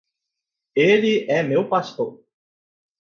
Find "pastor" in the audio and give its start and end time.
1.69-2.23